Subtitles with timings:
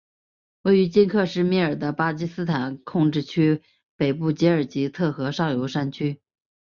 [0.63, 3.61] 位于今克什米尔的巴基斯坦控制区
[3.97, 6.19] 北部吉尔吉特河上游山区。